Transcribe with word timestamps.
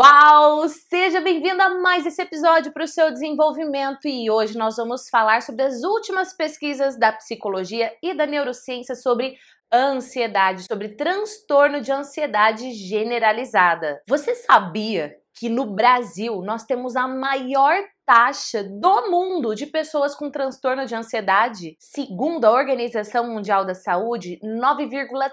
Uau! 0.00 0.68
Seja 0.68 1.20
bem-vindo 1.20 1.60
a 1.60 1.70
mais 1.70 2.06
esse 2.06 2.22
episódio 2.22 2.72
para 2.72 2.84
o 2.84 2.86
seu 2.86 3.10
desenvolvimento 3.10 4.06
e 4.06 4.30
hoje 4.30 4.56
nós 4.56 4.76
vamos 4.76 5.08
falar 5.08 5.42
sobre 5.42 5.64
as 5.64 5.82
últimas 5.82 6.32
pesquisas 6.32 6.96
da 6.96 7.10
psicologia 7.10 7.92
e 8.00 8.14
da 8.14 8.24
neurociência 8.24 8.94
sobre 8.94 9.34
ansiedade, 9.74 10.62
sobre 10.68 10.90
transtorno 10.90 11.80
de 11.80 11.90
ansiedade 11.90 12.70
generalizada. 12.74 14.00
Você 14.08 14.36
sabia 14.36 15.16
que 15.34 15.48
no 15.48 15.66
Brasil 15.66 16.42
nós 16.42 16.64
temos 16.64 16.94
a 16.94 17.08
maior 17.08 17.74
taxa 18.06 18.62
do 18.62 19.10
mundo 19.10 19.52
de 19.52 19.66
pessoas 19.66 20.14
com 20.14 20.30
transtorno 20.30 20.86
de 20.86 20.94
ansiedade? 20.94 21.76
Segundo 21.80 22.44
a 22.44 22.52
Organização 22.52 23.28
Mundial 23.28 23.64
da 23.64 23.74
Saúde, 23.74 24.38
9,3% 24.44 25.30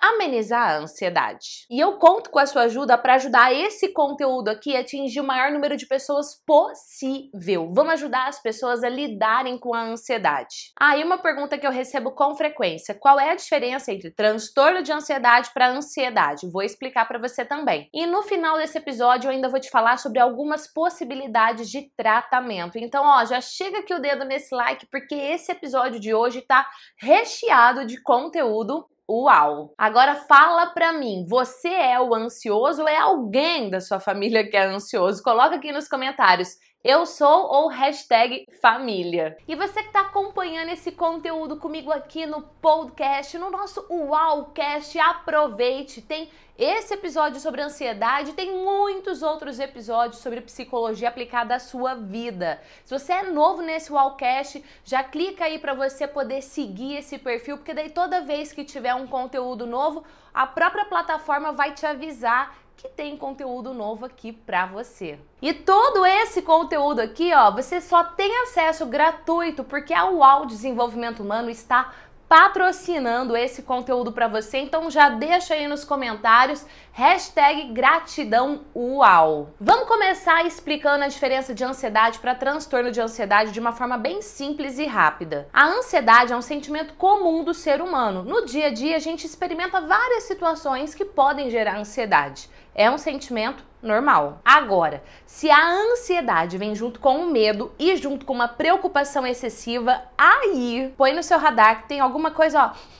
amenizar 0.00 0.70
a 0.70 0.78
ansiedade. 0.78 1.66
E 1.70 1.78
eu 1.78 1.98
conto 1.98 2.30
com 2.30 2.38
a 2.38 2.46
sua 2.46 2.62
ajuda 2.62 2.96
para 2.96 3.14
ajudar 3.14 3.52
esse 3.52 3.92
conteúdo 3.92 4.48
aqui 4.48 4.76
a 4.76 4.80
atingir 4.80 5.20
o 5.20 5.24
maior 5.24 5.50
número 5.50 5.76
de 5.76 5.86
pessoas 5.86 6.40
possível. 6.46 7.72
Vamos 7.74 7.94
ajudar 7.94 8.28
as 8.28 8.40
pessoas 8.40 8.84
a 8.84 8.88
lidarem 8.88 9.58
com 9.58 9.74
a 9.74 9.82
ansiedade. 9.82 10.72
Ah, 10.78 10.96
e 10.96 11.02
uma 11.02 11.18
pergunta 11.18 11.58
que 11.58 11.66
eu 11.66 11.70
recebo 11.70 12.12
com 12.12 12.34
frequência: 12.34 12.94
qual 12.94 13.18
é 13.18 13.30
a 13.30 13.36
diferença 13.36 13.92
entre 13.92 14.10
transtorno 14.10 14.82
de 14.82 14.92
ansiedade 14.92 15.50
para 15.52 15.70
ansiedade? 15.70 16.50
Vou 16.50 16.62
explicar 16.62 17.06
para 17.06 17.18
você 17.18 17.44
também. 17.44 17.88
E 17.92 18.06
no 18.06 18.22
final 18.22 18.56
desse 18.56 18.78
episódio 18.78 19.28
eu 19.28 19.32
ainda 19.32 19.48
vou 19.48 19.60
te 19.60 19.70
falar 19.70 19.98
sobre 19.98 20.20
algumas 20.20 20.66
possibilidades 20.72 21.70
de 21.70 21.90
tratamento. 21.96 22.78
Então, 22.78 23.04
ó, 23.04 23.24
já 23.24 23.40
chega 23.40 23.80
aqui 23.80 23.92
o 23.92 24.00
dedo 24.00 24.24
nesse 24.24 24.54
like 24.54 24.86
porque 24.86 25.14
esse 25.14 25.50
episódio 25.50 25.98
de 25.98 26.14
hoje 26.14 26.42
tá 26.42 26.68
recheado 26.96 27.84
de 27.84 28.00
conteúdo 28.02 28.86
Uau! 29.10 29.72
Agora 29.78 30.14
fala 30.16 30.66
pra 30.66 30.92
mim, 30.92 31.24
você 31.26 31.68
é 31.68 31.98
o 31.98 32.14
ansioso 32.14 32.82
ou 32.82 32.88
é 32.88 32.98
alguém 32.98 33.70
da 33.70 33.80
sua 33.80 33.98
família 33.98 34.46
que 34.46 34.54
é 34.54 34.66
ansioso? 34.66 35.22
Coloca 35.22 35.56
aqui 35.56 35.72
nos 35.72 35.88
comentários. 35.88 36.58
Eu 36.84 37.06
sou 37.06 37.48
ou 37.48 37.66
hashtag 37.66 38.46
família. 38.62 39.36
E 39.48 39.56
você 39.56 39.82
que 39.82 39.88
está 39.88 40.02
acompanhando 40.02 40.68
esse 40.68 40.92
conteúdo 40.92 41.56
comigo 41.56 41.90
aqui 41.90 42.24
no 42.24 42.40
podcast, 42.40 43.36
no 43.36 43.50
nosso 43.50 43.84
Uaucast, 43.90 44.96
aproveite. 44.96 46.00
Tem 46.00 46.30
esse 46.56 46.94
episódio 46.94 47.40
sobre 47.40 47.62
ansiedade, 47.62 48.32
tem 48.32 48.56
muitos 48.64 49.24
outros 49.24 49.58
episódios 49.58 50.22
sobre 50.22 50.40
psicologia 50.40 51.08
aplicada 51.08 51.56
à 51.56 51.58
sua 51.58 51.96
vida. 51.96 52.62
Se 52.84 52.96
você 52.96 53.12
é 53.12 53.22
novo 53.24 53.60
nesse 53.60 53.92
Uaucast, 53.92 54.64
já 54.84 55.02
clica 55.02 55.46
aí 55.46 55.58
para 55.58 55.74
você 55.74 56.06
poder 56.06 56.42
seguir 56.42 56.98
esse 56.98 57.18
perfil, 57.18 57.56
porque 57.56 57.74
daí 57.74 57.90
toda 57.90 58.20
vez 58.20 58.52
que 58.52 58.64
tiver 58.64 58.94
um 58.94 59.06
conteúdo 59.06 59.66
novo, 59.66 60.04
a 60.32 60.46
própria 60.46 60.84
plataforma 60.84 61.50
vai 61.50 61.74
te 61.74 61.84
avisar 61.84 62.56
que 62.78 62.88
tem 62.88 63.16
conteúdo 63.16 63.74
novo 63.74 64.06
aqui 64.06 64.32
para 64.32 64.64
você. 64.64 65.18
E 65.42 65.52
todo 65.52 66.06
esse 66.06 66.40
conteúdo 66.42 67.00
aqui, 67.00 67.34
ó, 67.34 67.50
você 67.50 67.80
só 67.80 68.04
tem 68.04 68.42
acesso 68.42 68.86
gratuito 68.86 69.64
porque 69.64 69.92
a 69.92 70.08
UAU 70.08 70.46
Desenvolvimento 70.46 71.20
Humano 71.20 71.50
está 71.50 71.92
patrocinando 72.28 73.34
esse 73.34 73.62
conteúdo 73.62 74.12
para 74.12 74.28
você, 74.28 74.58
então 74.58 74.90
já 74.90 75.08
deixa 75.08 75.54
aí 75.54 75.66
nos 75.66 75.82
comentários 75.84 76.66
hashtag 76.92 77.72
gratidão 77.72 78.62
uau. 78.76 79.54
Vamos 79.58 79.88
começar 79.88 80.44
explicando 80.44 81.04
a 81.04 81.08
diferença 81.08 81.54
de 81.54 81.64
ansiedade 81.64 82.18
para 82.18 82.34
transtorno 82.34 82.90
de 82.90 83.00
ansiedade 83.00 83.52
de 83.52 83.60
uma 83.60 83.72
forma 83.72 83.96
bem 83.96 84.20
simples 84.20 84.78
e 84.78 84.84
rápida. 84.84 85.48
A 85.52 85.66
ansiedade 85.66 86.32
é 86.32 86.36
um 86.36 86.42
sentimento 86.42 86.94
comum 86.94 87.42
do 87.42 87.54
ser 87.54 87.80
humano. 87.80 88.22
No 88.22 88.44
dia 88.44 88.66
a 88.66 88.70
dia 88.70 88.96
a 88.96 89.00
gente 89.00 89.24
experimenta 89.24 89.80
várias 89.80 90.24
situações 90.24 90.94
que 90.94 91.04
podem 91.04 91.48
gerar 91.50 91.78
ansiedade. 91.78 92.50
É 92.74 92.90
um 92.90 92.98
sentimento 92.98 93.64
normal. 93.82 94.40
Agora, 94.44 95.02
se 95.26 95.50
a 95.50 95.70
ansiedade 95.70 96.58
vem 96.58 96.74
junto 96.74 97.00
com 97.00 97.18
o 97.18 97.30
medo 97.30 97.72
e 97.78 97.96
junto 97.96 98.26
com 98.26 98.32
uma 98.32 98.48
preocupação 98.48 99.26
excessiva, 99.26 100.02
aí 100.16 100.92
põe 100.96 101.14
no 101.14 101.22
seu 101.22 101.38
radar 101.38 101.82
que 101.82 101.88
tem 101.88 102.00
alguma 102.00 102.30
coisa, 102.30 102.64
ó 102.64 102.98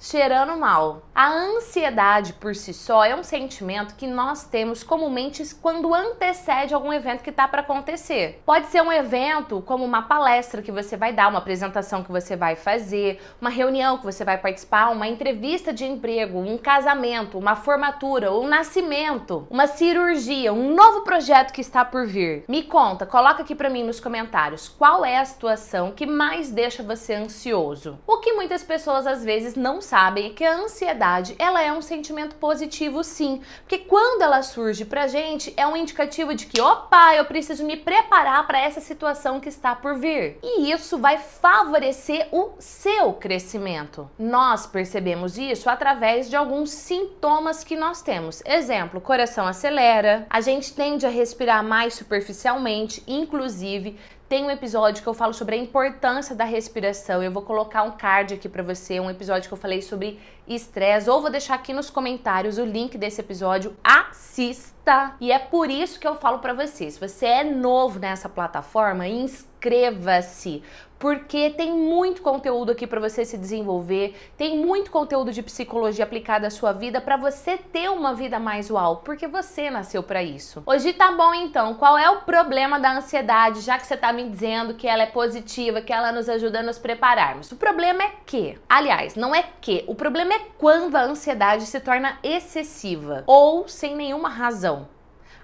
cheirando 0.00 0.56
mal. 0.56 1.02
A 1.14 1.28
ansiedade 1.28 2.32
por 2.32 2.56
si 2.56 2.72
só 2.72 3.04
é 3.04 3.14
um 3.14 3.22
sentimento 3.22 3.94
que 3.94 4.06
nós 4.06 4.44
temos 4.44 4.82
comumente 4.82 5.44
quando 5.56 5.94
antecede 5.94 6.72
algum 6.72 6.92
evento 6.92 7.22
que 7.22 7.28
está 7.28 7.46
para 7.46 7.60
acontecer. 7.60 8.42
Pode 8.46 8.68
ser 8.68 8.80
um 8.80 8.90
evento 8.90 9.62
como 9.66 9.84
uma 9.84 10.02
palestra 10.02 10.62
que 10.62 10.72
você 10.72 10.96
vai 10.96 11.12
dar, 11.12 11.28
uma 11.28 11.38
apresentação 11.38 12.02
que 12.02 12.10
você 12.10 12.34
vai 12.34 12.56
fazer, 12.56 13.20
uma 13.38 13.50
reunião 13.50 13.98
que 13.98 14.04
você 14.04 14.24
vai 14.24 14.38
participar, 14.38 14.88
uma 14.88 15.06
entrevista 15.06 15.72
de 15.72 15.84
emprego, 15.84 16.38
um 16.38 16.56
casamento, 16.56 17.36
uma 17.36 17.54
formatura, 17.54 18.32
um 18.32 18.48
nascimento, 18.48 19.46
uma 19.50 19.66
cirurgia, 19.66 20.52
um 20.52 20.74
novo 20.74 21.02
projeto 21.02 21.52
que 21.52 21.60
está 21.60 21.84
por 21.84 22.06
vir. 22.06 22.44
Me 22.48 22.62
conta, 22.62 23.04
coloca 23.04 23.42
aqui 23.42 23.54
para 23.54 23.68
mim 23.68 23.84
nos 23.84 24.00
comentários 24.00 24.68
qual 24.68 25.04
é 25.04 25.18
a 25.18 25.24
situação 25.24 25.92
que 25.92 26.06
mais 26.06 26.50
deixa 26.50 26.82
você 26.82 27.12
ansioso. 27.12 27.98
O 28.06 28.18
que 28.18 28.32
muitas 28.32 28.62
pessoas 28.62 29.06
às 29.06 29.22
vezes 29.22 29.54
não 29.54 29.82
sabem 29.90 30.32
que 30.32 30.44
a 30.44 30.54
ansiedade 30.54 31.34
ela 31.36 31.60
é 31.60 31.72
um 31.72 31.82
sentimento 31.82 32.36
positivo 32.36 33.02
sim, 33.02 33.42
porque 33.62 33.78
quando 33.78 34.22
ela 34.22 34.40
surge 34.40 34.84
pra 34.84 35.08
gente 35.08 35.52
é 35.56 35.66
um 35.66 35.76
indicativo 35.76 36.32
de 36.32 36.46
que, 36.46 36.60
opa, 36.60 37.16
eu 37.16 37.24
preciso 37.24 37.64
me 37.64 37.76
preparar 37.76 38.46
para 38.46 38.60
essa 38.60 38.80
situação 38.80 39.40
que 39.40 39.48
está 39.48 39.74
por 39.74 39.96
vir. 39.98 40.38
E 40.44 40.70
isso 40.70 40.96
vai 40.96 41.18
favorecer 41.18 42.28
o 42.30 42.52
seu 42.60 43.14
crescimento. 43.14 44.08
Nós 44.16 44.64
percebemos 44.64 45.36
isso 45.36 45.68
através 45.68 46.30
de 46.30 46.36
alguns 46.36 46.70
sintomas 46.70 47.64
que 47.64 47.74
nós 47.74 48.00
temos. 48.00 48.40
Exemplo, 48.46 49.00
coração 49.00 49.44
acelera, 49.44 50.24
a 50.30 50.40
gente 50.40 50.72
tende 50.72 51.04
a 51.04 51.10
respirar 51.10 51.64
mais 51.64 51.94
superficialmente, 51.94 53.02
inclusive 53.08 53.98
tem 54.30 54.44
um 54.44 54.50
episódio 54.50 55.02
que 55.02 55.08
eu 55.08 55.12
falo 55.12 55.34
sobre 55.34 55.56
a 55.56 55.58
importância 55.58 56.36
da 56.36 56.44
respiração. 56.44 57.20
Eu 57.20 57.32
vou 57.32 57.42
colocar 57.42 57.82
um 57.82 57.90
card 57.90 58.34
aqui 58.34 58.48
para 58.48 58.62
você, 58.62 59.00
um 59.00 59.10
episódio 59.10 59.48
que 59.48 59.52
eu 59.52 59.58
falei 59.58 59.82
sobre 59.82 60.20
estresse, 60.46 61.10
ou 61.10 61.20
vou 61.20 61.32
deixar 61.32 61.56
aqui 61.56 61.72
nos 61.72 61.90
comentários 61.90 62.56
o 62.56 62.64
link 62.64 62.96
desse 62.96 63.20
episódio. 63.20 63.76
Assista! 63.82 65.16
E 65.20 65.32
é 65.32 65.38
por 65.40 65.68
isso 65.68 65.98
que 65.98 66.06
eu 66.06 66.14
falo 66.14 66.38
para 66.38 66.54
você, 66.54 66.88
se 66.88 67.00
você 67.00 67.26
é 67.26 67.44
novo 67.44 67.98
nessa 67.98 68.28
plataforma, 68.28 69.08
inscreva-se, 69.08 70.62
porque 71.00 71.48
tem 71.48 71.72
muito 71.72 72.20
conteúdo 72.20 72.72
aqui 72.72 72.86
para 72.86 73.00
você 73.00 73.24
se 73.24 73.38
desenvolver, 73.38 74.14
tem 74.36 74.58
muito 74.58 74.90
conteúdo 74.90 75.32
de 75.32 75.42
psicologia 75.42 76.04
aplicada 76.04 76.46
à 76.46 76.50
sua 76.50 76.72
vida 76.72 77.00
para 77.00 77.16
você 77.16 77.56
ter 77.56 77.90
uma 77.90 78.14
vida 78.14 78.38
mais 78.38 78.70
uau, 78.70 78.98
porque 78.98 79.26
você 79.26 79.70
nasceu 79.70 80.02
para 80.02 80.22
isso. 80.22 80.62
Hoje 80.66 80.92
tá 80.92 81.10
bom 81.10 81.32
então, 81.32 81.72
qual 81.74 81.96
é 81.96 82.10
o 82.10 82.20
problema 82.20 82.78
da 82.78 82.98
ansiedade, 82.98 83.62
já 83.62 83.78
que 83.78 83.86
você 83.86 83.96
tá 83.96 84.12
me 84.12 84.28
dizendo 84.28 84.74
que 84.74 84.86
ela 84.86 85.04
é 85.04 85.06
positiva, 85.06 85.80
que 85.80 85.92
ela 85.92 86.12
nos 86.12 86.28
ajuda 86.28 86.60
a 86.60 86.62
nos 86.62 86.78
prepararmos? 86.78 87.50
O 87.50 87.56
problema 87.56 88.02
é 88.02 88.12
que, 88.26 88.58
aliás, 88.68 89.16
não 89.16 89.34
é 89.34 89.42
que, 89.58 89.82
o 89.86 89.94
problema 89.94 90.34
é 90.34 90.40
quando 90.58 90.96
a 90.96 91.02
ansiedade 91.02 91.64
se 91.64 91.80
torna 91.80 92.18
excessiva 92.22 93.24
ou 93.26 93.66
sem 93.66 93.96
nenhuma 93.96 94.28
razão. 94.28 94.99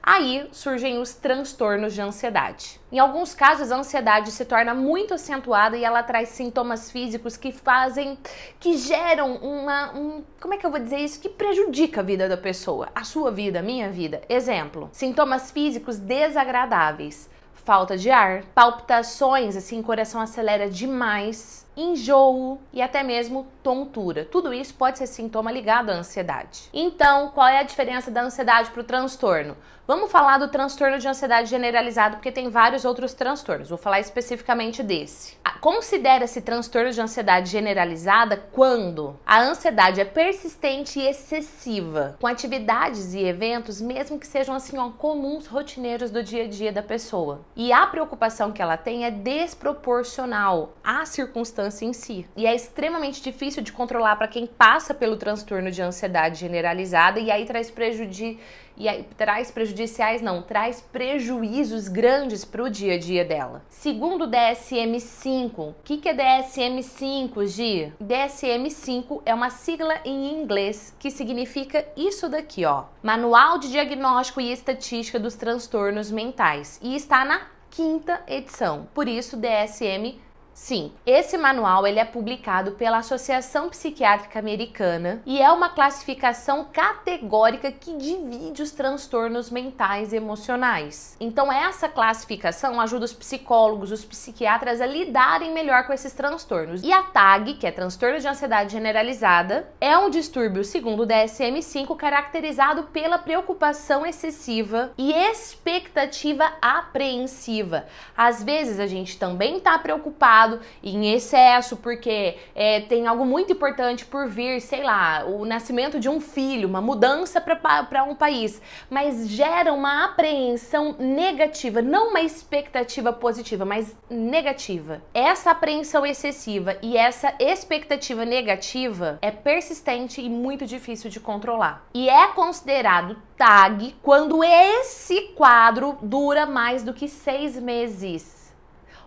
Aí 0.07 0.49
surgem 0.53 1.01
os 1.01 1.15
transtornos 1.15 1.93
de 1.93 2.01
ansiedade. 2.01 2.81
Em 2.93 2.99
alguns 3.01 3.35
casos, 3.35 3.73
a 3.73 3.77
ansiedade 3.77 4.31
se 4.31 4.45
torna 4.45 4.73
muito 4.73 5.13
acentuada 5.13 5.77
e 5.77 5.83
ela 5.83 6.01
traz 6.01 6.29
sintomas 6.29 6.93
físicos 6.93 7.37
que 7.37 7.51
fazem, 7.51 8.17
que 8.61 8.77
geram 8.77 9.35
uma, 9.39 9.93
um, 9.97 10.23
como 10.41 10.55
é 10.55 10.59
que 10.59 10.65
eu 10.65 10.71
vou 10.71 10.79
dizer 10.79 10.99
isso? 10.99 11.21
Que 11.21 11.29
prejudica 11.29 12.03
a 12.03 12.05
vida 12.05 12.29
da 12.29 12.37
pessoa, 12.37 12.89
a 12.95 13.03
sua 13.03 13.33
vida, 13.33 13.59
a 13.59 13.63
minha 13.63 13.91
vida. 13.91 14.23
Exemplo: 14.29 14.89
sintomas 14.93 15.51
físicos 15.51 15.99
desagradáveis, 15.99 17.29
falta 17.53 17.97
de 17.97 18.09
ar, 18.09 18.45
palpitações, 18.55 19.57
assim, 19.57 19.83
coração 19.83 20.21
acelera 20.21 20.71
demais 20.71 21.67
enjoo 21.77 22.59
e 22.73 22.81
até 22.81 23.03
mesmo 23.03 23.47
tontura. 23.63 24.25
Tudo 24.25 24.53
isso 24.53 24.75
pode 24.75 24.97
ser 24.99 25.07
sintoma 25.07 25.53
ligado 25.53 25.91
à 25.91 25.95
ansiedade. 25.95 26.71
Então, 26.73 27.29
qual 27.31 27.47
é 27.47 27.59
a 27.59 27.63
diferença 27.63 28.11
da 28.11 28.23
ansiedade 28.23 28.71
para 28.71 28.81
o 28.81 28.85
transtorno? 28.85 29.57
Vamos 29.87 30.11
falar 30.11 30.39
do 30.39 30.49
transtorno 30.49 30.99
de 30.99 31.07
ansiedade 31.07 31.49
generalizado, 31.49 32.17
porque 32.17 32.33
tem 32.33 32.51
vários 32.51 32.85
outros 32.85 33.15
transtornos. 33.15 33.69
Vou 33.69 33.79
falar 33.79 34.01
especificamente 34.01 34.83
desse. 34.83 35.37
Considera-se 35.61 36.43
transtorno 36.43 36.91
de 36.91 37.01
ansiedade 37.01 37.51
generalizada 37.51 38.37
quando 38.53 39.19
a 39.25 39.41
ansiedade 39.41 40.01
é 40.01 40.05
persistente 40.05 40.99
e 40.99 41.09
excessiva, 41.09 42.17
com 42.21 42.27
atividades 42.27 43.15
e 43.15 43.25
eventos, 43.25 43.81
mesmo 43.81 44.19
que 44.19 44.27
sejam 44.27 44.55
assim 44.55 44.77
ó, 44.77 44.91
comuns, 44.91 45.47
rotineiros 45.47 46.11
do 46.11 46.23
dia 46.23 46.45
a 46.45 46.49
dia 46.49 46.73
da 46.73 46.83
pessoa. 46.83 47.41
E 47.55 47.73
a 47.73 47.87
preocupação 47.87 48.53
que 48.53 48.61
ela 48.61 48.77
tem 48.77 49.05
é 49.05 49.11
desproporcional 49.11 50.75
à 50.85 51.07
circunstância 51.07 51.85
em 51.85 51.93
si. 51.93 52.27
E 52.37 52.47
é 52.47 52.55
extremamente 52.55 53.23
difícil 53.23 53.63
de 53.63 53.73
controlar 53.73 54.17
para 54.17 54.29
quem 54.29 54.47
passa 54.47 54.93
pelo 54.93 55.17
transtorno 55.17 55.71
de 55.71 55.81
ansiedade 55.81 56.41
generalizada 56.41 57.19
e 57.19 57.31
aí 57.31 57.45
traz 57.45 57.71
prejuízo 57.71 58.39
e 58.77 58.89
aí, 58.89 59.07
traz 59.17 59.51
prejudiciais, 59.51 60.21
não, 60.21 60.43
traz 60.43 60.81
prejuízos 60.81 61.89
grandes 61.89 62.45
para 62.45 62.63
o 62.63 62.71
dia 62.71 62.95
a 62.95 62.99
dia 62.99 63.25
dela. 63.25 63.65
Segundo 63.69 64.25
o 64.25 64.31
DSM-5, 64.31 65.59
o 65.59 65.75
que, 65.83 65.97
que 65.97 66.09
é 66.09 66.15
DSM-5, 66.15 67.47
Gi? 67.47 67.93
DSM-5 68.03 69.23
é 69.25 69.35
uma 69.35 69.51
sigla 69.51 69.99
em 70.05 70.41
inglês 70.41 70.95
que 70.99 71.11
significa 71.11 71.87
isso 71.97 72.29
daqui, 72.29 72.65
ó. 72.65 72.85
Manual 73.03 73.59
de 73.59 73.71
Diagnóstico 73.71 74.41
e 74.41 74.53
Estatística 74.53 75.19
dos 75.19 75.35
Transtornos 75.35 76.11
Mentais. 76.11 76.79
E 76.83 76.95
está 76.95 77.25
na 77.25 77.41
quinta 77.71 78.23
edição. 78.27 78.89
Por 78.95 79.09
isso, 79.09 79.37
DSM 79.37 80.19
Sim, 80.57 80.91
esse 81.05 81.37
manual 81.37 81.87
ele 81.87 82.01
é 82.01 82.05
publicado 82.05 82.73
pela 82.73 82.97
Associação 82.97 83.69
Psiquiátrica 83.69 84.39
Americana 84.39 85.21
e 85.27 85.41
é 85.41 85.53
uma 85.53 85.69
classificação 85.69 86.67
categórica 86.73 87.71
que 87.71 87.95
divide 87.95 88.63
os 88.63 88.71
transtornos 88.71 89.51
mentais 89.51 90.15
e 90.15 90.17
emocionais. 90.17 91.15
Então 91.21 91.53
essa 91.53 91.91
classificação 91.91 92.81
ajuda 92.81 93.05
os 93.05 93.13
psicólogos, 93.13 93.93
os 93.93 94.03
psiquiatras 94.03 94.81
a 94.81 94.87
lidarem 94.87 95.53
melhor 95.53 95.87
com 95.87 95.93
esses 95.93 96.15
transtornos. 96.15 96.83
E 96.83 96.91
a 96.91 97.03
TAG, 97.03 97.55
que 97.55 97.67
é 97.67 97.71
transtorno 97.71 98.19
de 98.19 98.27
ansiedade 98.27 98.73
generalizada, 98.73 99.69
é 99.79 99.97
um 99.99 100.09
distúrbio, 100.09 100.65
segundo 100.65 101.03
o 101.03 101.07
DSM-5, 101.07 101.95
caracterizado 101.97 102.85
pela 102.85 103.19
preocupação 103.19 104.07
excessiva 104.07 104.91
e 104.97 105.13
expectativa 105.13 106.51
apreensiva. 106.63 107.85
Às 108.17 108.43
vezes 108.43 108.81
a 108.81 108.87
gente 108.87 109.19
também 109.19 109.59
está 109.59 109.79
preocupado 109.79 110.46
preocupado 110.47 110.61
em 110.83 111.13
excesso, 111.13 111.77
porque 111.77 112.37
é, 112.55 112.81
tem 112.81 113.07
algo 113.07 113.25
muito 113.25 113.53
importante 113.53 114.05
por 114.05 114.29
vir, 114.29 114.61
sei 114.61 114.83
lá, 114.83 115.25
o 115.25 115.45
nascimento 115.45 115.99
de 115.99 116.09
um 116.09 116.21
filho, 116.21 116.69
uma 116.69 116.81
mudança 116.81 117.41
para 117.41 118.05
um 118.05 118.15
país, 118.15 118.63
mas 118.89 119.29
gera 119.29 119.73
uma 119.73 120.05
apreensão 120.05 120.95
negativa, 120.99 121.83
não 121.83 122.11
uma 122.11 122.21
expectativa 122.21 123.13
positiva, 123.13 123.65
mas 123.65 123.97
negativa. 124.09 125.03
Essa 125.13 125.51
apreensão 125.51 126.07
excessiva 126.07 126.77
e 126.83 126.97
essa 126.97 127.35
expectativa 127.39 128.25
negativa 128.25 129.19
é 129.21 129.31
persistente 129.31 130.21
e 130.21 130.29
muito 130.29 130.65
difícil 130.67 131.11
de 131.11 131.19
controlar. 131.19 131.87
E 131.93 132.09
é 132.09 132.29
considerado 132.29 133.17
TAG 133.37 133.97
quando 134.03 134.43
esse 134.45 135.33
quadro 135.35 135.99
dura 136.03 136.47
mais 136.47 136.83
do 136.83 136.95
que 136.95 137.09
seis 137.09 137.57
meses. 137.57 138.36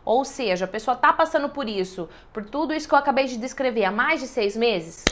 Ou 0.09 0.25
seja, 0.25 0.65
a 0.65 0.67
pessoa 0.67 0.95
está 0.95 1.13
passando 1.13 1.49
por 1.49 1.69
isso, 1.69 2.09
por 2.33 2.43
tudo 2.43 2.73
isso 2.73 2.87
que 2.87 2.95
eu 2.95 2.97
acabei 2.97 3.25
de 3.25 3.37
descrever 3.37 3.85
há 3.85 3.91
mais 3.91 4.19
de 4.19 4.25
seis 4.25 4.57
meses, 4.57 5.05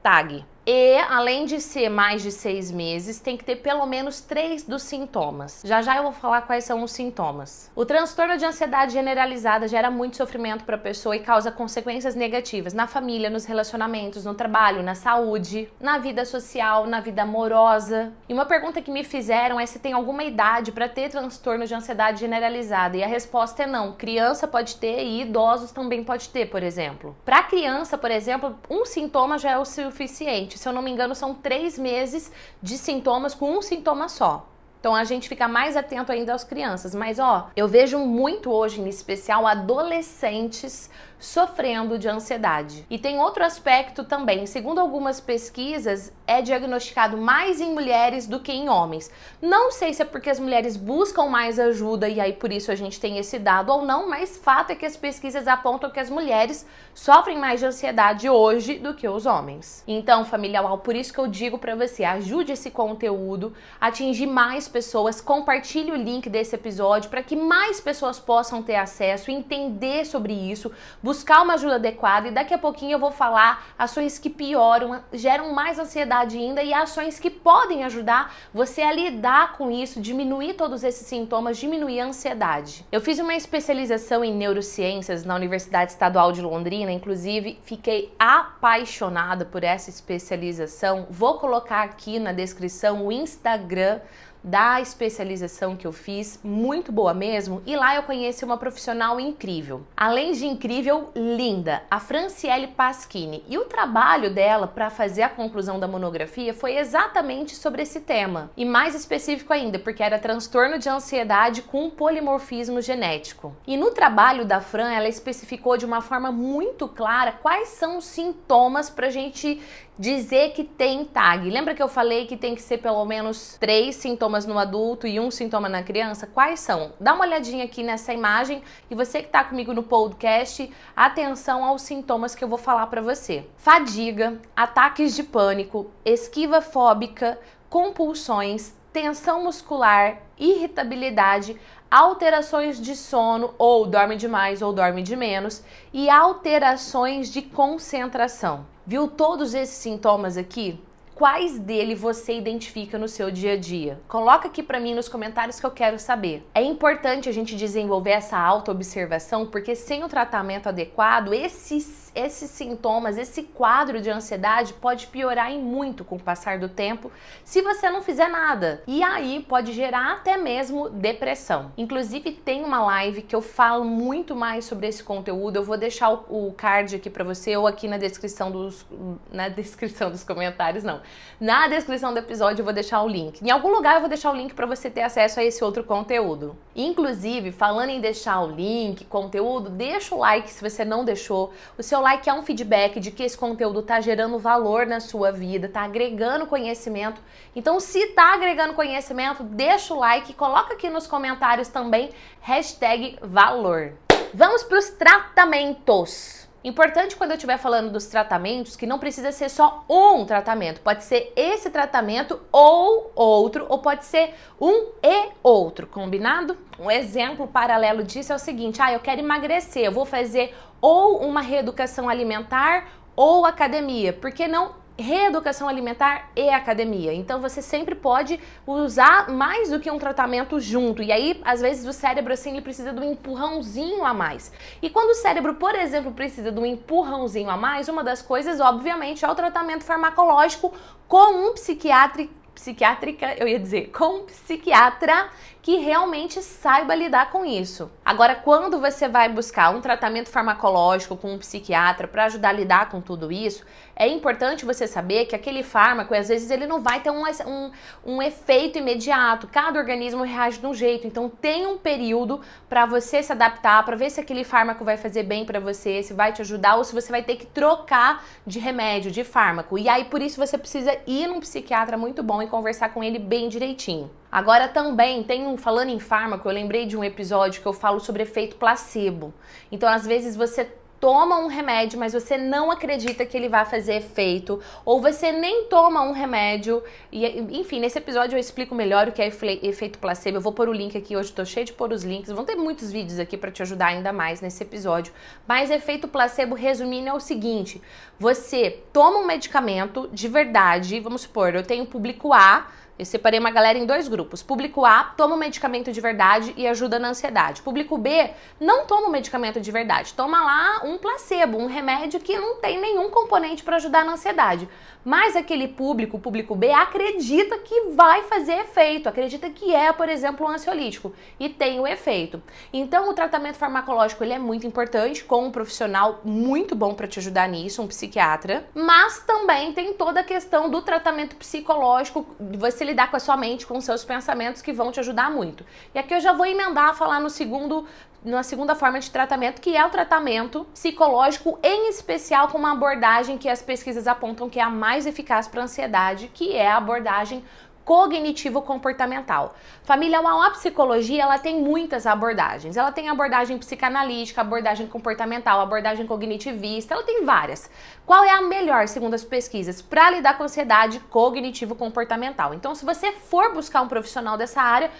tag. 0.00 0.44
E, 0.66 0.96
além 1.10 1.44
de 1.44 1.60
ser 1.60 1.90
mais 1.90 2.22
de 2.22 2.32
seis 2.32 2.70
meses, 2.70 3.20
tem 3.20 3.36
que 3.36 3.44
ter 3.44 3.56
pelo 3.56 3.84
menos 3.84 4.22
três 4.22 4.62
dos 4.62 4.82
sintomas. 4.82 5.60
Já 5.62 5.82
já 5.82 5.98
eu 5.98 6.04
vou 6.04 6.12
falar 6.12 6.42
quais 6.42 6.64
são 6.64 6.82
os 6.82 6.92
sintomas. 6.92 7.70
O 7.76 7.84
transtorno 7.84 8.38
de 8.38 8.46
ansiedade 8.46 8.94
generalizada 8.94 9.68
gera 9.68 9.90
muito 9.90 10.16
sofrimento 10.16 10.64
para 10.64 10.76
a 10.76 10.78
pessoa 10.78 11.16
e 11.16 11.20
causa 11.20 11.52
consequências 11.52 12.14
negativas 12.14 12.72
na 12.72 12.86
família, 12.86 13.28
nos 13.28 13.44
relacionamentos, 13.44 14.24
no 14.24 14.34
trabalho, 14.34 14.82
na 14.82 14.94
saúde, 14.94 15.68
na 15.78 15.98
vida 15.98 16.24
social, 16.24 16.86
na 16.86 17.00
vida 17.00 17.22
amorosa. 17.22 18.12
E 18.26 18.32
uma 18.32 18.46
pergunta 18.46 18.80
que 18.80 18.90
me 18.90 19.04
fizeram 19.04 19.60
é 19.60 19.66
se 19.66 19.78
tem 19.78 19.92
alguma 19.92 20.24
idade 20.24 20.72
para 20.72 20.88
ter 20.88 21.10
transtorno 21.10 21.66
de 21.66 21.74
ansiedade 21.74 22.20
generalizada. 22.20 22.96
E 22.96 23.04
a 23.04 23.06
resposta 23.06 23.64
é 23.64 23.66
não. 23.66 23.92
Criança 23.92 24.48
pode 24.48 24.76
ter 24.76 25.02
e 25.02 25.20
idosos 25.20 25.72
também 25.72 26.02
pode 26.02 26.30
ter, 26.30 26.46
por 26.46 26.62
exemplo. 26.62 27.14
Para 27.22 27.42
criança, 27.42 27.98
por 27.98 28.10
exemplo, 28.10 28.58
um 28.70 28.86
sintoma 28.86 29.36
já 29.36 29.50
é 29.50 29.58
o 29.58 29.64
suficiente 29.66 30.53
se 30.58 30.68
eu 30.68 30.72
não 30.72 30.82
me 30.82 30.90
engano, 30.90 31.14
são 31.14 31.34
três 31.34 31.78
meses 31.78 32.30
de 32.62 32.76
sintomas 32.78 33.34
com 33.34 33.56
um 33.56 33.62
sintoma 33.62 34.08
só. 34.08 34.48
Então 34.84 34.94
a 34.94 35.04
gente 35.04 35.30
fica 35.30 35.48
mais 35.48 35.78
atento 35.78 36.12
ainda 36.12 36.34
às 36.34 36.44
crianças. 36.44 36.94
Mas 36.94 37.18
ó, 37.18 37.48
eu 37.56 37.66
vejo 37.66 37.98
muito 37.98 38.50
hoje, 38.50 38.82
em 38.82 38.88
especial, 38.88 39.46
adolescentes 39.46 40.90
sofrendo 41.18 41.98
de 41.98 42.08
ansiedade. 42.08 42.86
E 42.90 42.98
tem 42.98 43.18
outro 43.18 43.44
aspecto 43.44 44.04
também. 44.04 44.46
Segundo 44.46 44.80
algumas 44.80 45.20
pesquisas, 45.20 46.12
é 46.26 46.42
diagnosticado 46.42 47.16
mais 47.16 47.60
em 47.60 47.72
mulheres 47.72 48.26
do 48.26 48.40
que 48.40 48.52
em 48.52 48.68
homens. 48.68 49.10
Não 49.40 49.70
sei 49.70 49.92
se 49.92 50.02
é 50.02 50.04
porque 50.04 50.30
as 50.30 50.40
mulheres 50.40 50.76
buscam 50.76 51.26
mais 51.26 51.58
ajuda 51.58 52.08
e 52.08 52.20
aí 52.20 52.32
por 52.32 52.52
isso 52.52 52.70
a 52.70 52.74
gente 52.74 53.00
tem 53.00 53.18
esse 53.18 53.38
dado 53.38 53.72
ou 53.72 53.84
não, 53.84 54.08
mas 54.08 54.36
fato 54.36 54.70
é 54.70 54.74
que 54.74 54.86
as 54.86 54.96
pesquisas 54.96 55.46
apontam 55.46 55.90
que 55.90 56.00
as 56.00 56.10
mulheres 56.10 56.66
sofrem 56.94 57.38
mais 57.38 57.60
de 57.60 57.66
ansiedade 57.66 58.28
hoje 58.28 58.78
do 58.78 58.94
que 58.94 59.08
os 59.08 59.26
homens. 59.26 59.82
Então, 59.86 60.24
família 60.24 60.62
por 60.78 60.94
isso 60.94 61.12
que 61.12 61.18
eu 61.18 61.26
digo 61.26 61.58
para 61.58 61.74
você, 61.74 62.04
ajude 62.04 62.52
esse 62.52 62.70
conteúdo 62.70 63.52
a 63.80 63.88
atingir 63.88 64.26
mais 64.26 64.68
pessoas, 64.68 65.20
compartilhe 65.20 65.92
o 65.92 65.96
link 65.96 66.28
desse 66.28 66.54
episódio 66.54 67.10
para 67.10 67.22
que 67.22 67.36
mais 67.36 67.80
pessoas 67.80 68.18
possam 68.18 68.62
ter 68.62 68.76
acesso, 68.76 69.30
entender 69.30 70.04
sobre 70.04 70.32
isso, 70.32 70.72
buscar 71.04 71.42
uma 71.42 71.52
ajuda 71.52 71.74
adequada 71.74 72.28
e 72.28 72.30
daqui 72.30 72.54
a 72.54 72.58
pouquinho 72.58 72.92
eu 72.92 72.98
vou 72.98 73.12
falar 73.12 73.66
ações 73.78 74.18
que 74.18 74.30
pioram, 74.30 75.02
geram 75.12 75.52
mais 75.52 75.78
ansiedade 75.78 76.38
ainda 76.38 76.62
e 76.62 76.72
ações 76.72 77.20
que 77.20 77.28
podem 77.28 77.84
ajudar 77.84 78.34
você 78.54 78.80
a 78.80 78.90
lidar 78.90 79.52
com 79.52 79.70
isso, 79.70 80.00
diminuir 80.00 80.54
todos 80.54 80.82
esses 80.82 81.06
sintomas, 81.06 81.58
diminuir 81.58 82.00
a 82.00 82.06
ansiedade. 82.06 82.86
Eu 82.90 83.02
fiz 83.02 83.18
uma 83.18 83.34
especialização 83.34 84.24
em 84.24 84.32
neurociências 84.34 85.26
na 85.26 85.34
Universidade 85.34 85.90
Estadual 85.90 86.32
de 86.32 86.40
Londrina, 86.40 86.90
inclusive 86.90 87.58
fiquei 87.64 88.10
apaixonada 88.18 89.44
por 89.44 89.62
essa 89.62 89.90
especialização. 89.90 91.06
Vou 91.10 91.38
colocar 91.38 91.82
aqui 91.82 92.18
na 92.18 92.32
descrição 92.32 93.06
o 93.06 93.12
Instagram 93.12 94.00
da 94.44 94.78
especialização 94.80 95.74
que 95.74 95.86
eu 95.86 95.92
fiz, 95.92 96.38
muito 96.44 96.92
boa 96.92 97.14
mesmo, 97.14 97.62
e 97.64 97.74
lá 97.74 97.96
eu 97.96 98.02
conheci 98.02 98.44
uma 98.44 98.58
profissional 98.58 99.18
incrível. 99.18 99.86
Além 99.96 100.32
de 100.32 100.46
incrível, 100.46 101.10
linda, 101.16 101.82
a 101.90 101.98
Franciele 101.98 102.66
Pasquini. 102.66 103.42
E 103.48 103.56
o 103.56 103.64
trabalho 103.64 104.32
dela 104.32 104.66
para 104.66 104.90
fazer 104.90 105.22
a 105.22 105.28
conclusão 105.30 105.80
da 105.80 105.88
monografia 105.88 106.52
foi 106.52 106.76
exatamente 106.76 107.56
sobre 107.56 107.82
esse 107.82 108.00
tema. 108.00 108.50
E 108.54 108.64
mais 108.66 108.94
específico 108.94 109.52
ainda, 109.52 109.78
porque 109.78 110.02
era 110.02 110.18
transtorno 110.18 110.78
de 110.78 110.90
ansiedade 110.90 111.62
com 111.62 111.88
polimorfismo 111.88 112.82
genético. 112.82 113.56
E 113.66 113.76
no 113.76 113.92
trabalho 113.92 114.44
da 114.44 114.60
Fran, 114.60 114.92
ela 114.92 115.08
especificou 115.08 115.78
de 115.78 115.86
uma 115.86 116.02
forma 116.02 116.30
muito 116.30 116.86
clara 116.86 117.32
quais 117.32 117.70
são 117.70 117.96
os 117.96 118.04
sintomas 118.04 118.90
para 118.90 119.06
a 119.06 119.10
gente 119.10 119.62
dizer 119.98 120.52
que 120.52 120.64
tem 120.64 121.04
TAG. 121.04 121.48
Lembra 121.48 121.74
que 121.74 121.82
eu 121.82 121.88
falei 121.88 122.26
que 122.26 122.36
tem 122.36 122.54
que 122.54 122.62
ser 122.62 122.78
pelo 122.78 123.04
menos 123.04 123.56
três 123.60 123.96
sintomas 123.96 124.44
no 124.44 124.58
adulto 124.58 125.06
e 125.06 125.20
um 125.20 125.30
sintoma 125.30 125.68
na 125.68 125.82
criança? 125.82 126.26
Quais 126.26 126.60
são? 126.60 126.92
Dá 126.98 127.14
uma 127.14 127.24
olhadinha 127.24 127.64
aqui 127.64 127.82
nessa 127.82 128.12
imagem 128.12 128.62
e 128.90 128.94
você 128.94 129.20
que 129.20 129.28
está 129.28 129.44
comigo 129.44 129.72
no 129.72 129.82
podcast, 129.82 130.70
atenção 130.96 131.64
aos 131.64 131.82
sintomas 131.82 132.34
que 132.34 132.42
eu 132.42 132.48
vou 132.48 132.58
falar 132.58 132.88
para 132.88 133.00
você: 133.00 133.46
fadiga, 133.56 134.40
ataques 134.56 135.14
de 135.14 135.22
pânico, 135.22 135.90
esquiva 136.04 136.60
fóbica, 136.60 137.38
compulsões, 137.70 138.74
tensão 138.92 139.44
muscular, 139.44 140.18
irritabilidade, 140.38 141.56
alterações 141.90 142.80
de 142.80 142.96
sono, 142.96 143.54
ou 143.56 143.86
dorme 143.86 144.16
demais 144.16 144.62
ou 144.62 144.72
dorme 144.72 145.02
de 145.02 145.14
menos, 145.14 145.62
e 145.92 146.10
alterações 146.10 147.32
de 147.32 147.42
concentração. 147.42 148.73
Viu 148.86 149.08
todos 149.08 149.54
esses 149.54 149.76
sintomas 149.76 150.36
aqui? 150.36 150.78
quais 151.14 151.58
dele 151.58 151.94
você 151.94 152.36
identifica 152.36 152.98
no 152.98 153.08
seu 153.08 153.30
dia 153.30 153.52
a 153.52 153.56
dia? 153.56 154.00
Coloca 154.08 154.48
aqui 154.48 154.62
para 154.62 154.80
mim 154.80 154.94
nos 154.94 155.08
comentários 155.08 155.60
que 155.60 155.66
eu 155.66 155.70
quero 155.70 155.98
saber. 155.98 156.46
É 156.54 156.62
importante 156.62 157.28
a 157.28 157.32
gente 157.32 157.56
desenvolver 157.56 158.10
essa 158.10 158.36
autoobservação 158.36 159.46
porque 159.46 159.74
sem 159.74 160.02
o 160.02 160.08
tratamento 160.08 160.68
adequado, 160.68 161.32
esses 161.32 162.03
esses 162.14 162.50
sintomas, 162.50 163.18
esse 163.18 163.42
quadro 163.42 164.00
de 164.00 164.10
ansiedade 164.10 164.72
pode 164.74 165.06
piorar 165.08 165.50
em 165.50 165.58
muito 165.58 166.04
com 166.04 166.16
o 166.16 166.22
passar 166.22 166.58
do 166.58 166.68
tempo 166.68 167.10
se 167.44 167.60
você 167.62 167.90
não 167.90 168.02
fizer 168.02 168.28
nada. 168.28 168.82
E 168.86 169.02
aí 169.02 169.44
pode 169.48 169.72
gerar 169.72 170.12
até 170.12 170.36
mesmo 170.36 170.88
depressão. 170.88 171.72
Inclusive 171.76 172.32
tem 172.32 172.64
uma 172.64 172.84
live 172.84 173.22
que 173.22 173.34
eu 173.34 173.42
falo 173.42 173.84
muito 173.84 174.36
mais 174.36 174.64
sobre 174.64 174.86
esse 174.86 175.02
conteúdo. 175.02 175.56
Eu 175.56 175.64
vou 175.64 175.76
deixar 175.76 176.10
o, 176.10 176.52
card 176.56 176.96
aqui 176.96 177.10
para 177.10 177.24
você 177.24 177.56
ou 177.56 177.66
aqui 177.66 177.88
na 177.88 177.98
descrição 177.98 178.50
dos 178.50 178.86
na 179.30 179.48
descrição 179.48 180.10
dos 180.10 180.22
comentários, 180.22 180.84
não. 180.84 181.00
Na 181.40 181.66
descrição 181.68 182.12
do 182.12 182.18
episódio 182.18 182.60
eu 182.60 182.64
vou 182.64 182.74
deixar 182.74 183.02
o 183.02 183.08
link. 183.08 183.42
Em 183.42 183.50
algum 183.50 183.70
lugar 183.70 183.94
eu 183.94 184.00
vou 184.00 184.08
deixar 184.08 184.30
o 184.30 184.36
link 184.36 184.54
para 184.54 184.66
você 184.66 184.88
ter 184.88 185.02
acesso 185.02 185.40
a 185.40 185.44
esse 185.44 185.64
outro 185.64 185.82
conteúdo. 185.82 186.56
Inclusive, 186.76 187.50
falando 187.52 187.90
em 187.90 188.00
deixar 188.00 188.40
o 188.40 188.50
link, 188.50 189.04
conteúdo, 189.04 189.70
deixa 189.70 190.14
o 190.14 190.18
like 190.18 190.50
se 190.50 190.62
você 190.62 190.84
não 190.84 191.04
deixou. 191.04 191.52
O 191.78 191.82
seu 191.82 192.00
like 192.04 192.28
é 192.28 192.34
um 192.34 192.42
feedback 192.42 193.00
de 193.00 193.10
que 193.10 193.22
esse 193.22 193.36
conteúdo 193.36 193.80
está 193.80 193.98
gerando 193.98 194.38
valor 194.38 194.86
na 194.86 195.00
sua 195.00 195.32
vida, 195.32 195.66
está 195.66 195.80
agregando 195.80 196.46
conhecimento. 196.46 197.18
Então, 197.56 197.80
se 197.80 197.98
está 197.98 198.34
agregando 198.34 198.74
conhecimento, 198.74 199.42
deixa 199.42 199.94
o 199.94 199.98
like, 199.98 200.34
coloca 200.34 200.74
aqui 200.74 200.90
nos 200.90 201.06
comentários 201.06 201.68
também 201.68 202.10
hashtag 202.42 203.18
valor. 203.22 203.94
Vamos 204.34 204.62
para 204.62 204.78
os 204.78 204.90
tratamentos. 204.90 206.46
Importante 206.64 207.14
quando 207.14 207.32
eu 207.32 207.36
estiver 207.36 207.58
falando 207.58 207.92
dos 207.92 208.06
tratamentos 208.06 208.74
que 208.74 208.86
não 208.86 208.98
precisa 208.98 209.30
ser 209.30 209.50
só 209.50 209.84
um 209.86 210.24
tratamento, 210.24 210.80
pode 210.80 211.04
ser 211.04 211.30
esse 211.36 211.68
tratamento 211.68 212.40
ou 212.50 213.12
outro, 213.14 213.66
ou 213.68 213.80
pode 213.80 214.06
ser 214.06 214.32
um 214.58 214.92
e 215.02 215.28
outro, 215.42 215.86
combinado? 215.86 216.56
Um 216.80 216.90
exemplo 216.90 217.46
paralelo 217.46 218.02
disso 218.02 218.32
é 218.32 218.36
o 218.36 218.38
seguinte: 218.38 218.80
ah, 218.80 218.90
eu 218.90 219.00
quero 219.00 219.20
emagrecer, 219.20 219.84
eu 219.84 219.92
vou 219.92 220.06
fazer 220.06 220.56
ou 220.80 221.18
uma 221.18 221.42
reeducação 221.42 222.08
alimentar 222.08 222.88
ou 223.14 223.44
academia, 223.44 224.14
por 224.14 224.32
que 224.32 224.48
não 224.48 224.74
reeducação 224.96 225.68
alimentar 225.68 226.30
e 226.36 226.48
academia. 226.48 227.12
Então 227.12 227.40
você 227.40 227.60
sempre 227.60 227.94
pode 227.94 228.38
usar 228.66 229.28
mais 229.30 229.70
do 229.70 229.80
que 229.80 229.90
um 229.90 229.98
tratamento 229.98 230.60
junto. 230.60 231.02
E 231.02 231.10
aí, 231.10 231.40
às 231.44 231.60
vezes, 231.60 231.86
o 231.86 231.92
cérebro 231.92 232.32
assim 232.32 232.52
ele 232.52 232.62
precisa 232.62 232.92
de 232.92 233.00
um 233.00 233.12
empurrãozinho 233.12 234.04
a 234.04 234.14
mais. 234.14 234.52
E 234.80 234.88
quando 234.88 235.10
o 235.10 235.14
cérebro, 235.14 235.54
por 235.54 235.74
exemplo, 235.74 236.12
precisa 236.12 236.52
de 236.52 236.60
um 236.60 236.66
empurrãozinho 236.66 237.50
a 237.50 237.56
mais, 237.56 237.88
uma 237.88 238.04
das 238.04 238.22
coisas, 238.22 238.60
obviamente, 238.60 239.24
é 239.24 239.28
o 239.28 239.34
tratamento 239.34 239.84
farmacológico 239.84 240.72
com 241.08 241.48
um 241.48 241.52
psiquiatra 241.54 242.28
psiquiátrica, 242.54 243.34
eu 243.36 243.48
ia 243.48 243.58
dizer, 243.58 243.90
com 243.90 244.20
um 244.20 244.26
psiquiatra 244.26 245.28
que 245.64 245.78
realmente 245.78 246.42
saiba 246.42 246.94
lidar 246.94 247.30
com 247.30 247.42
isso. 247.42 247.90
Agora, 248.04 248.34
quando 248.34 248.78
você 248.78 249.08
vai 249.08 249.30
buscar 249.30 249.70
um 249.70 249.80
tratamento 249.80 250.28
farmacológico 250.28 251.16
com 251.16 251.32
um 251.32 251.38
psiquiatra 251.38 252.06
para 252.06 252.26
ajudar 252.26 252.50
a 252.50 252.52
lidar 252.52 252.90
com 252.90 253.00
tudo 253.00 253.32
isso, 253.32 253.64
é 253.96 254.06
importante 254.06 254.66
você 254.66 254.86
saber 254.86 255.24
que 255.24 255.34
aquele 255.34 255.62
fármaco, 255.62 256.14
às 256.14 256.28
vezes, 256.28 256.50
ele 256.50 256.66
não 256.66 256.82
vai 256.82 257.00
ter 257.00 257.10
um, 257.10 257.24
um, 257.46 257.70
um 258.04 258.20
efeito 258.20 258.78
imediato. 258.78 259.48
Cada 259.48 259.78
organismo 259.78 260.22
reage 260.22 260.58
de 260.58 260.66
um 260.66 260.74
jeito. 260.74 261.06
Então, 261.06 261.30
tem 261.30 261.66
um 261.66 261.78
período 261.78 262.42
para 262.68 262.84
você 262.84 263.22
se 263.22 263.32
adaptar, 263.32 263.86
para 263.86 263.96
ver 263.96 264.10
se 264.10 264.20
aquele 264.20 264.44
fármaco 264.44 264.84
vai 264.84 264.98
fazer 264.98 265.22
bem 265.22 265.46
para 265.46 265.60
você, 265.60 266.02
se 266.02 266.12
vai 266.12 266.30
te 266.30 266.42
ajudar 266.42 266.76
ou 266.76 266.84
se 266.84 266.94
você 266.94 267.10
vai 267.10 267.22
ter 267.22 267.36
que 267.36 267.46
trocar 267.46 268.22
de 268.46 268.58
remédio, 268.58 269.10
de 269.10 269.24
fármaco. 269.24 269.78
E 269.78 269.88
aí, 269.88 270.04
por 270.04 270.20
isso, 270.20 270.38
você 270.38 270.58
precisa 270.58 270.94
ir 271.06 271.26
num 271.26 271.40
psiquiatra 271.40 271.96
muito 271.96 272.22
bom 272.22 272.42
e 272.42 272.46
conversar 272.48 272.90
com 272.90 273.02
ele 273.02 273.18
bem 273.18 273.48
direitinho. 273.48 274.10
Agora 274.34 274.66
também 274.66 275.22
tem 275.22 275.46
um 275.46 275.56
falando 275.56 275.90
em 275.90 276.00
fármaco, 276.00 276.48
eu 276.48 276.52
lembrei 276.52 276.86
de 276.86 276.96
um 276.96 277.04
episódio 277.04 277.62
que 277.62 277.68
eu 277.68 277.72
falo 277.72 278.00
sobre 278.00 278.24
efeito 278.24 278.56
placebo. 278.56 279.32
Então, 279.70 279.88
às 279.88 280.04
vezes 280.04 280.34
você 280.34 280.68
toma 280.98 281.38
um 281.38 281.46
remédio, 281.46 282.00
mas 282.00 282.14
você 282.14 282.36
não 282.36 282.68
acredita 282.68 283.24
que 283.24 283.36
ele 283.36 283.48
vai 283.48 283.64
fazer 283.64 283.94
efeito, 283.94 284.58
ou 284.84 285.00
você 285.00 285.30
nem 285.30 285.66
toma 285.66 286.02
um 286.02 286.10
remédio, 286.10 286.82
e 287.12 287.24
enfim, 287.60 287.78
nesse 287.78 287.96
episódio 287.96 288.34
eu 288.34 288.40
explico 288.40 288.74
melhor 288.74 289.06
o 289.06 289.12
que 289.12 289.22
é 289.22 289.28
efeito 289.28 290.00
placebo. 290.00 290.38
Eu 290.38 290.40
vou 290.40 290.52
pôr 290.52 290.68
o 290.68 290.72
link 290.72 290.98
aqui 290.98 291.16
hoje, 291.16 291.30
tô 291.30 291.44
cheio 291.44 291.64
de 291.64 291.72
pôr 291.72 291.92
os 291.92 292.02
links. 292.02 292.32
Vão 292.32 292.44
ter 292.44 292.56
muitos 292.56 292.90
vídeos 292.90 293.20
aqui 293.20 293.36
para 293.36 293.52
te 293.52 293.62
ajudar 293.62 293.86
ainda 293.86 294.12
mais 294.12 294.40
nesse 294.40 294.64
episódio. 294.64 295.12
Mas 295.46 295.70
efeito 295.70 296.08
placebo, 296.08 296.56
resumindo, 296.56 297.08
é 297.08 297.12
o 297.12 297.20
seguinte: 297.20 297.80
você 298.18 298.82
toma 298.92 299.18
um 299.18 299.26
medicamento 299.26 300.08
de 300.12 300.26
verdade, 300.26 300.98
vamos 300.98 301.20
supor, 301.20 301.54
eu 301.54 301.62
tenho 301.62 301.86
público 301.86 302.32
A 302.32 302.66
eu 302.98 303.04
separei 303.04 303.40
uma 303.40 303.50
galera 303.50 303.78
em 303.78 303.86
dois 303.86 304.06
grupos. 304.06 304.42
Público 304.42 304.84
A 304.84 305.04
toma 305.16 305.34
o 305.34 305.38
medicamento 305.38 305.90
de 305.90 306.00
verdade 306.00 306.54
e 306.56 306.66
ajuda 306.66 306.98
na 306.98 307.08
ansiedade. 307.08 307.62
Público 307.62 307.98
B 307.98 308.30
não 308.60 308.86
toma 308.86 309.08
o 309.08 309.10
medicamento 309.10 309.60
de 309.60 309.70
verdade, 309.70 310.14
toma 310.14 310.44
lá 310.44 310.80
um 310.84 310.96
placebo, 310.96 311.58
um 311.58 311.66
remédio 311.66 312.20
que 312.20 312.36
não 312.36 312.56
tem 312.56 312.80
nenhum 312.80 313.10
componente 313.10 313.62
para 313.62 313.76
ajudar 313.76 314.04
na 314.04 314.12
ansiedade. 314.12 314.68
Mas 315.04 315.36
aquele 315.36 315.68
público, 315.68 316.16
o 316.16 316.20
público 316.20 316.54
B, 316.54 316.72
acredita 316.72 317.58
que 317.58 317.90
vai 317.90 318.22
fazer 318.22 318.54
efeito, 318.60 319.08
acredita 319.08 319.50
que 319.50 319.74
é, 319.74 319.92
por 319.92 320.08
exemplo, 320.08 320.46
um 320.46 320.48
ansiolítico 320.48 321.12
e 321.38 321.48
tem 321.48 321.78
o 321.78 321.86
efeito. 321.86 322.42
Então, 322.72 323.10
o 323.10 323.12
tratamento 323.12 323.56
farmacológico 323.56 324.24
ele 324.24 324.32
é 324.32 324.38
muito 324.38 324.66
importante, 324.66 325.22
com 325.22 325.44
um 325.44 325.50
profissional 325.50 326.20
muito 326.24 326.74
bom 326.74 326.94
para 326.94 327.06
te 327.06 327.18
ajudar 327.18 327.48
nisso, 327.48 327.82
um 327.82 327.86
psiquiatra. 327.86 328.64
Mas 328.74 329.18
também 329.20 329.74
tem 329.74 329.92
toda 329.92 330.20
a 330.20 330.24
questão 330.24 330.70
do 330.70 330.80
tratamento 330.80 331.36
psicológico, 331.36 332.26
de 332.40 332.56
você 332.84 332.90
lidar 332.90 333.10
com 333.10 333.16
a 333.16 333.20
sua 333.20 333.36
mente, 333.36 333.66
com 333.66 333.78
os 333.78 333.84
seus 333.84 334.04
pensamentos, 334.04 334.60
que 334.60 334.72
vão 334.72 334.92
te 334.92 335.00
ajudar 335.00 335.30
muito. 335.30 335.64
E 335.94 335.98
aqui 335.98 336.14
eu 336.14 336.20
já 336.20 336.32
vou 336.32 336.46
emendar 336.46 336.90
a 336.90 336.94
falar 336.94 337.20
no 337.20 337.30
segundo 337.30 337.86
numa 338.24 338.42
segunda 338.42 338.74
forma 338.74 338.98
de 338.98 339.10
tratamento, 339.10 339.60
que 339.60 339.76
é 339.76 339.84
o 339.84 339.90
tratamento 339.90 340.64
psicológico, 340.72 341.58
em 341.62 341.90
especial 341.90 342.48
com 342.48 342.56
uma 342.56 342.72
abordagem 342.72 343.36
que 343.36 343.50
as 343.50 343.60
pesquisas 343.60 344.06
apontam 344.06 344.48
que 344.48 344.58
é 344.58 344.62
a 344.62 344.70
mais 344.70 345.04
eficaz 345.04 345.46
para 345.46 345.62
ansiedade, 345.62 346.30
que 346.32 346.56
é 346.56 346.66
a 346.66 346.78
abordagem 346.78 347.44
cognitivo-comportamental. 347.84 349.54
Família, 349.82 350.18
a 350.18 350.50
psicologia 350.50 351.22
ela 351.22 351.38
tem 351.38 351.60
muitas 351.60 352.06
abordagens. 352.06 352.76
Ela 352.76 352.90
tem 352.90 353.08
abordagem 353.08 353.58
psicanalítica, 353.58 354.40
abordagem 354.40 354.86
comportamental, 354.86 355.60
abordagem 355.60 356.06
cognitivista, 356.06 356.94
ela 356.94 357.02
tem 357.02 357.24
várias. 357.24 357.70
Qual 358.06 358.24
é 358.24 358.30
a 358.30 358.40
melhor, 358.42 358.88
segundo 358.88 359.14
as 359.14 359.24
pesquisas, 359.24 359.82
para 359.82 360.10
lidar 360.10 360.36
com 360.36 360.44
ansiedade 360.44 360.98
cognitivo-comportamental? 361.00 362.54
Então, 362.54 362.74
se 362.74 362.84
você 362.84 363.12
for 363.12 363.52
buscar 363.52 363.82
um 363.82 363.88
profissional 363.88 364.36
dessa 364.36 364.62
área, 364.62 364.90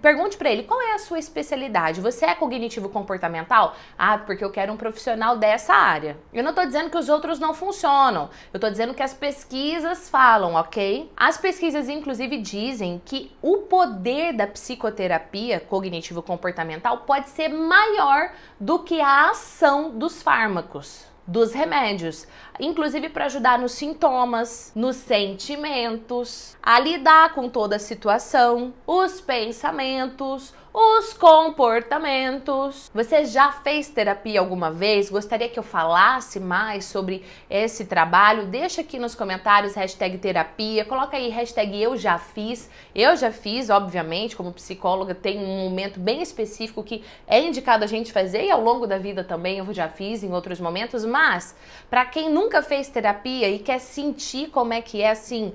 pergunte 0.00 0.36
para 0.36 0.50
ele 0.50 0.64
qual 0.64 0.80
é 0.80 0.94
a 0.94 0.98
sua 0.98 1.18
especialidade. 1.18 2.00
Você 2.00 2.24
é 2.24 2.34
cognitivo 2.34 2.88
comportamental? 2.88 3.76
Ah, 3.98 4.18
porque 4.18 4.44
eu 4.44 4.50
quero 4.50 4.72
um 4.72 4.76
profissional 4.76 5.36
dessa 5.36 5.74
área. 5.74 6.16
Eu 6.32 6.42
não 6.42 6.50
estou 6.50 6.66
dizendo 6.66 6.90
que 6.90 6.96
os 6.98 7.08
outros 7.08 7.38
não 7.38 7.54
funcionam. 7.54 8.30
Eu 8.52 8.58
estou 8.58 8.70
dizendo 8.70 8.94
que 8.94 9.02
as 9.02 9.14
pesquisas 9.14 10.08
falam, 10.08 10.54
ok? 10.54 11.10
As 11.16 11.36
pesquisas, 11.36 11.88
inclusive, 11.88 12.38
dizem 12.38 13.00
que 13.04 13.30
o 13.42 13.58
poder 13.58 14.32
da 14.32 14.46
psicoterapia 14.46 15.60
cognitivo 15.60 16.22
comportamental 16.22 16.98
pode 16.98 17.28
ser 17.28 17.48
maior 17.48 18.32
do 18.58 18.80
que 18.80 19.00
a 19.00 19.30
ação 19.30 19.90
dos 19.90 20.22
fármacos 20.22 21.09
dos 21.30 21.52
remédios, 21.52 22.26
inclusive 22.58 23.08
para 23.08 23.26
ajudar 23.26 23.56
nos 23.56 23.72
sintomas, 23.72 24.72
nos 24.74 24.96
sentimentos, 24.96 26.56
a 26.60 26.80
lidar 26.80 27.34
com 27.34 27.48
toda 27.48 27.76
a 27.76 27.78
situação, 27.78 28.74
os 28.84 29.20
pensamentos, 29.20 30.52
os 30.72 31.12
comportamentos. 31.12 32.90
Você 32.94 33.24
já 33.24 33.50
fez 33.50 33.88
terapia 33.88 34.38
alguma 34.38 34.70
vez? 34.70 35.10
Gostaria 35.10 35.48
que 35.48 35.58
eu 35.58 35.62
falasse 35.64 36.38
mais 36.38 36.84
sobre 36.84 37.24
esse 37.48 37.86
trabalho? 37.86 38.46
Deixa 38.46 38.80
aqui 38.80 38.98
nos 38.98 39.14
comentários 39.14 39.74
hashtag 39.74 40.18
terapia, 40.18 40.84
coloca 40.84 41.16
aí 41.16 41.28
hashtag 41.28 41.82
eu 41.82 41.96
já 41.96 42.18
fiz. 42.18 42.70
Eu 42.94 43.16
já 43.16 43.32
fiz, 43.32 43.68
obviamente, 43.68 44.36
como 44.36 44.52
psicóloga, 44.52 45.14
tem 45.14 45.38
um 45.38 45.68
momento 45.68 45.98
bem 45.98 46.22
específico 46.22 46.84
que 46.84 47.04
é 47.26 47.40
indicado 47.40 47.82
a 47.82 47.88
gente 47.88 48.12
fazer 48.12 48.44
e 48.44 48.50
ao 48.50 48.62
longo 48.62 48.86
da 48.86 48.98
vida 48.98 49.24
também 49.24 49.58
eu 49.58 49.72
já 49.74 49.88
fiz 49.88 50.22
em 50.22 50.32
outros 50.32 50.60
momentos, 50.60 51.04
mas 51.04 51.56
para 51.88 52.06
quem 52.06 52.30
nunca 52.30 52.62
fez 52.62 52.88
terapia 52.88 53.48
e 53.48 53.58
quer 53.58 53.80
sentir 53.80 54.50
como 54.50 54.72
é 54.72 54.80
que 54.80 55.02
é 55.02 55.10
assim, 55.10 55.52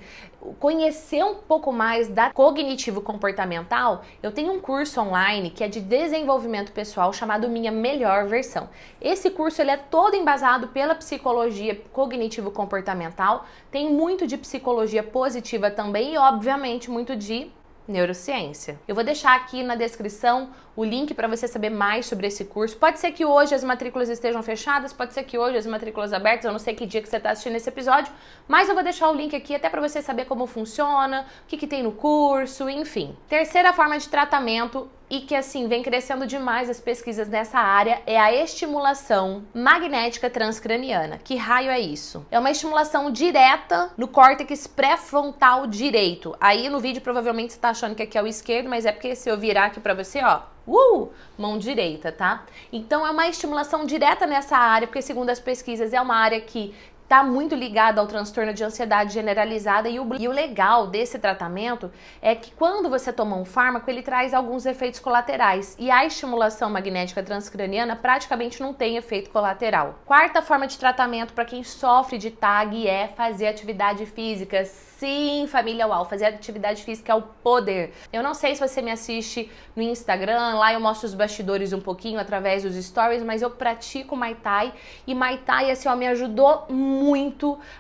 conhecer 0.60 1.24
um 1.24 1.36
pouco 1.36 1.72
mais 1.72 2.08
da 2.08 2.32
cognitivo 2.32 3.02
comportamental, 3.02 4.04
eu 4.22 4.32
tenho 4.32 4.54
um 4.54 4.60
curso 4.60 5.00
online 5.06 5.50
que 5.50 5.64
é 5.64 5.68
de 5.68 5.80
desenvolvimento 5.80 6.72
pessoal 6.72 7.14
chamado 7.14 7.50
Minha 7.50 7.72
Melhor 7.72 8.28
Versão. 8.28 8.70
Esse 9.02 9.30
curso 9.30 9.62
ele 9.62 9.72
é 9.72 9.78
todo 9.78 10.16
embasado 10.16 10.70
pela 10.70 10.96
psicologia 10.96 11.76
cognitivo 11.94 12.52
comportamental, 12.52 13.46
tem 13.72 13.92
muito 13.92 14.26
de 14.26 14.38
psicologia 14.38 15.04
positiva 15.04 15.70
também 15.70 16.14
e 16.14 16.18
obviamente 16.18 16.90
muito 16.90 17.16
de 17.16 17.52
neurociência. 17.88 18.80
Eu 18.88 18.96
vou 18.96 19.04
deixar 19.04 19.36
aqui 19.36 19.62
na 19.64 19.76
descrição 19.76 20.50
o 20.76 20.84
link 20.84 21.14
para 21.14 21.28
você 21.28 21.48
saber 21.48 21.70
mais 21.70 22.06
sobre 22.06 22.28
esse 22.28 22.46
curso. 22.46 22.78
Pode 22.78 23.00
ser 23.00 23.12
que 23.12 23.26
hoje 23.26 23.54
as 23.54 23.64
matrículas 23.64 24.10
estejam 24.10 24.42
fechadas, 24.44 24.92
pode 24.92 25.14
ser 25.14 25.24
que 25.24 25.38
hoje 25.38 25.58
as 25.58 25.66
matrículas 25.66 26.12
abertas, 26.12 26.46
eu 26.46 26.52
não 26.52 26.60
sei 26.60 26.74
que 26.74 26.86
dia 26.86 27.02
que 27.02 27.08
você 27.08 27.18
está 27.18 27.32
assistindo 27.32 27.56
esse 27.56 27.70
episódio, 27.70 28.12
mas 28.48 28.68
eu 28.68 28.76
vou 28.76 28.84
deixar 28.84 29.10
o 29.10 29.14
link 29.14 29.36
aqui 29.36 29.56
até 29.56 29.70
para 29.70 29.82
você 29.82 30.02
saber 30.02 30.26
como 30.26 30.48
funciona, 30.48 31.26
o 31.44 31.48
que, 31.48 31.58
que 31.58 31.68
tem 31.68 31.84
no 31.84 31.92
curso, 31.92 32.70
enfim. 32.70 33.16
Terceira 33.30 33.72
forma 33.72 33.98
de 33.98 34.10
tratamento 34.10 34.90
e 35.10 35.22
que 35.22 35.36
assim 35.36 35.68
vem 35.68 35.84
crescendo 35.84 36.26
demais 36.26 36.70
as 36.70 36.80
pesquisas 36.80 37.28
nessa 37.28 37.60
área 37.60 38.02
é 38.06 38.20
a 38.20 38.34
estimulação 38.34 39.44
magnética 39.54 40.30
transcraniana. 40.30 41.20
Que 41.24 41.36
raio 41.36 41.70
é 41.70 41.80
isso? 41.80 42.26
É 42.32 42.40
uma 42.40 42.52
estimulação 42.52 43.12
direta 43.12 43.92
no 43.98 44.08
córtex 44.08 44.68
pré-frontal 44.68 45.68
direito. 45.68 46.36
Aí 46.40 46.70
no 46.70 46.80
vídeo 46.80 47.02
provavelmente 47.02 47.54
você 47.54 47.60
tá 47.60 47.70
achando 47.70 47.96
que 47.96 48.04
aqui 48.04 48.18
é 48.18 48.24
o 48.24 48.28
esquerdo, 48.28 48.70
mas 48.70 48.86
é 48.86 48.92
porque 48.92 49.16
se 49.16 49.30
eu 49.30 49.38
virar 49.38 49.66
aqui 49.66 49.80
para 49.80 49.94
você, 49.94 50.24
ó, 50.24 50.42
Uh, 50.68 51.10
mão 51.38 51.60
direita, 51.60 52.12
tá? 52.12 52.44
Então 52.74 53.06
é 53.06 53.12
uma 53.12 53.28
estimulação 53.28 53.86
direta 53.86 54.26
nessa 54.26 54.58
área, 54.58 54.88
porque 54.88 55.00
segundo 55.00 55.30
as 55.30 55.40
pesquisas 55.40 55.94
é 55.94 56.02
uma 56.02 56.16
área 56.16 56.42
que 56.42 56.74
está 57.06 57.24
muito 57.24 57.54
ligado 57.54 58.00
ao 58.00 58.08
transtorno 58.08 58.52
de 58.52 58.64
ansiedade 58.64 59.14
generalizada 59.14 59.88
e 59.88 60.00
o, 60.00 60.16
e 60.20 60.28
o 60.28 60.32
legal 60.32 60.88
desse 60.88 61.20
tratamento 61.20 61.92
é 62.20 62.34
que 62.34 62.52
quando 62.52 62.90
você 62.90 63.14
toma 63.14 63.36
um 63.36 63.46
fármaco, 63.46 63.90
ele 63.90 64.02
traz 64.02 64.34
alguns 64.34 64.66
efeitos 64.66 65.00
colaterais 65.00 65.76
e 65.78 65.92
a 65.92 66.04
estimulação 66.04 66.68
magnética 66.70 67.22
transcraniana 67.22 67.96
praticamente 67.96 68.60
não 68.60 68.74
tem 68.74 68.98
efeito 68.98 69.30
colateral. 69.30 70.00
Quarta 70.04 70.42
forma 70.42 70.66
de 70.66 70.80
tratamento 70.80 71.34
para 71.34 71.46
quem 71.46 71.64
sofre 71.64 72.18
de 72.18 72.32
TAG 72.32 72.88
é 72.88 73.08
fazer 73.10 73.48
atividade 73.48 74.06
física 74.08 74.66
Sim, 74.98 75.46
família 75.48 75.86
UAU, 75.86 76.06
fazer 76.06 76.26
atividade 76.26 76.82
física 76.82 77.12
é 77.12 77.16
o 77.16 77.22
poder. 77.22 77.94
Eu 78.14 78.24
não 78.24 78.34
sei 78.34 78.56
se 78.56 78.66
você 78.66 78.82
me 78.82 78.90
assiste 78.90 79.52
no 79.76 79.84
Instagram, 79.84 80.56
lá 80.56 80.72
eu 80.72 80.80
mostro 80.80 81.06
os 81.06 81.14
bastidores 81.14 81.74
um 81.74 81.82
pouquinho 81.82 82.18
através 82.18 82.64
dos 82.64 82.76
stories, 82.76 83.22
mas 83.22 83.42
eu 83.42 83.50
pratico 83.50 84.16
Muay 84.16 84.36
Thai 84.36 84.74
e 85.06 85.14
Muay 85.14 85.40
Thai 85.40 85.70
assim, 85.70 85.90
ó, 85.90 85.96
me 85.98 86.08
ajudou 86.08 86.66
muito 86.70 86.95